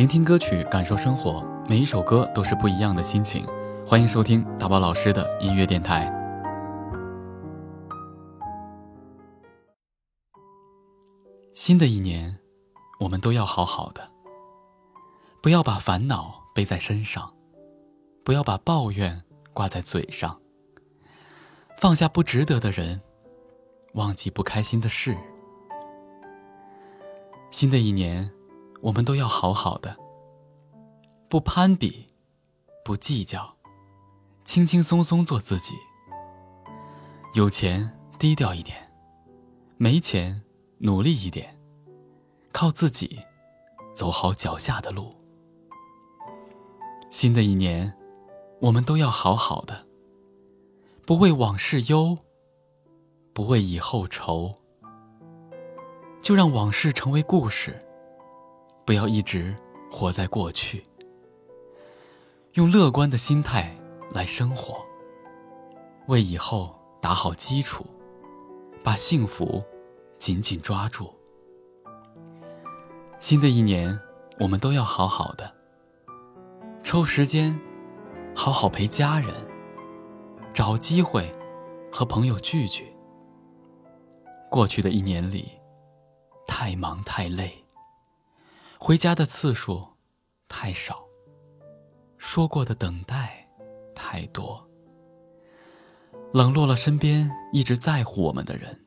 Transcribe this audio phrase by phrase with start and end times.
[0.00, 3.46] 聆听歌曲，感受生活，每一首歌都是不一样的心情。
[3.86, 6.10] 欢迎收听大宝老师的音乐电台。
[11.52, 12.34] 新的一年，
[12.98, 14.10] 我们都要好好的，
[15.42, 17.34] 不要把烦恼背在身上，
[18.24, 19.22] 不要把抱怨
[19.52, 20.40] 挂在嘴上，
[21.76, 23.02] 放下不值得的人，
[23.92, 25.14] 忘记不开心的事。
[27.50, 28.32] 新的一年。
[28.80, 29.96] 我们都要好好的，
[31.28, 32.06] 不攀比，
[32.82, 33.56] 不计较，
[34.44, 35.74] 轻轻松松做自己。
[37.34, 38.90] 有钱低调一点，
[39.76, 40.42] 没钱
[40.78, 41.58] 努力一点，
[42.52, 43.20] 靠自己
[43.92, 45.14] 走好脚下的路。
[47.10, 47.92] 新的一年，
[48.60, 49.86] 我们都要好好的，
[51.04, 52.16] 不为往事忧，
[53.34, 54.54] 不为以后愁，
[56.22, 57.78] 就让往事成为故事。
[58.90, 59.54] 不要一直
[59.88, 60.82] 活在过去，
[62.54, 63.72] 用乐观的心态
[64.10, 64.84] 来生活，
[66.08, 67.86] 为以后打好基础，
[68.82, 69.62] 把幸福
[70.18, 71.08] 紧紧抓住。
[73.20, 73.96] 新的一年，
[74.40, 75.54] 我们都要好好的，
[76.82, 77.56] 抽时间
[78.34, 79.32] 好好陪家人，
[80.52, 81.30] 找机会
[81.92, 82.92] 和朋友聚聚。
[84.50, 85.48] 过去的一年里，
[86.48, 87.56] 太忙太累。
[88.82, 89.86] 回家的次数
[90.48, 91.04] 太少，
[92.16, 93.46] 说过的等待
[93.94, 94.66] 太多，
[96.32, 98.86] 冷落了身边一直在乎我们的人。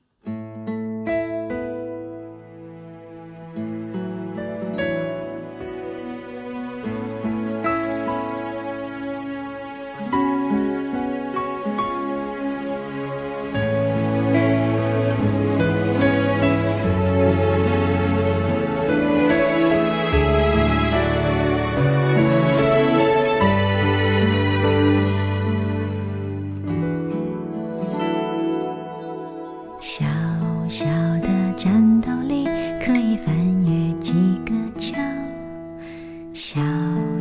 [36.34, 36.60] 小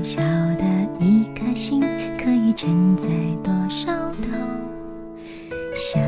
[0.03, 0.23] 小
[0.57, 0.65] 的
[0.99, 1.83] 一颗心，
[2.19, 3.05] 可以承载
[3.45, 3.93] 多少
[4.23, 4.33] 痛？
[5.75, 6.01] 小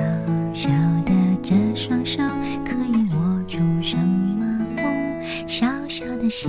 [0.54, 0.70] 小
[1.04, 1.12] 的
[1.42, 2.22] 这双手，
[2.64, 5.46] 可以握住什么梦？
[5.46, 6.48] 小小的鞋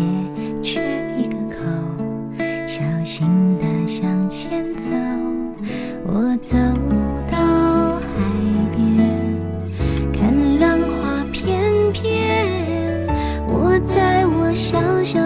[0.64, 0.95] 却。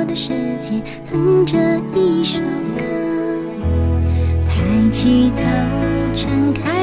[0.10, 0.82] 的世界
[1.12, 1.56] 哼着
[1.96, 2.40] 一首
[2.76, 2.82] 歌，
[4.48, 5.44] 抬起头，
[6.16, 6.79] 撑开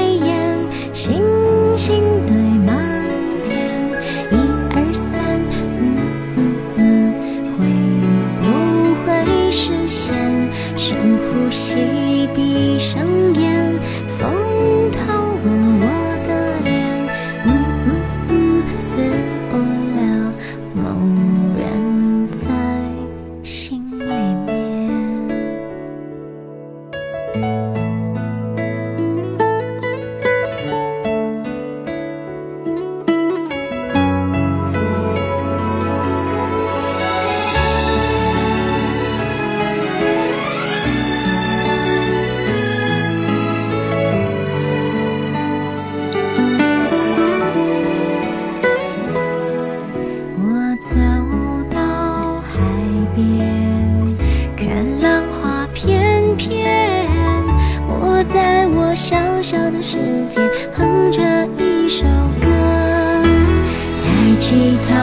[64.49, 64.95] 起头，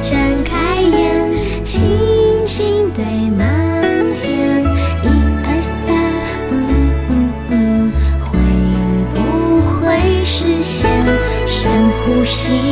[0.00, 1.30] 睁开眼，
[1.62, 3.04] 星星堆
[3.36, 4.64] 满天。
[5.02, 5.06] 一
[5.44, 5.94] 二三，
[6.50, 6.56] 嗯
[7.10, 7.12] 嗯
[7.50, 8.38] 嗯，会
[9.14, 10.88] 不会实现？
[11.46, 12.67] 深呼吸，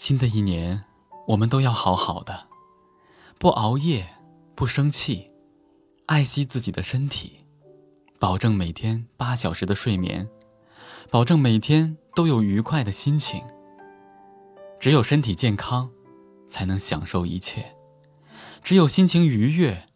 [0.00, 0.82] 新的一年，
[1.26, 2.46] 我们都要好好的，
[3.38, 4.08] 不熬夜，
[4.54, 5.30] 不生气，
[6.06, 7.44] 爱惜自己的身体，
[8.18, 10.26] 保证每天八小时的睡眠，
[11.10, 13.44] 保证每天都有愉快的心情。
[14.80, 15.90] 只有身体健康，
[16.48, 17.60] 才能享受一切；
[18.62, 19.86] 只有心情愉悦，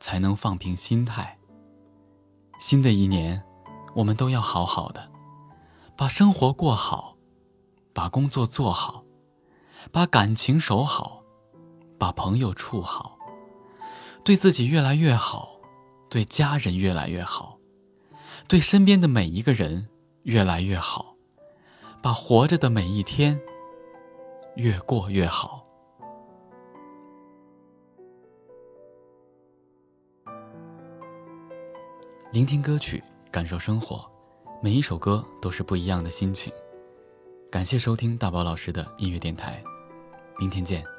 [0.00, 1.38] 才能放平心态。
[2.58, 3.44] 新的一年，
[3.94, 5.12] 我们都要好好的，
[5.94, 7.18] 把生活过好，
[7.92, 9.04] 把工作做好，
[9.92, 11.22] 把感情守好，
[11.98, 13.18] 把朋友处好，
[14.24, 15.52] 对自己越来越好，
[16.08, 17.58] 对家人越来越好，
[18.48, 19.88] 对身边的每一个人
[20.24, 21.14] 越来越好，
[22.02, 23.40] 把活着的每一天。
[24.56, 25.64] 越过越好。
[32.30, 33.02] 聆听歌曲，
[33.32, 34.08] 感受生活，
[34.62, 36.52] 每一首歌都是不一样的心情。
[37.50, 39.60] 感谢收听大宝老师的音乐电台，
[40.38, 40.93] 明天见。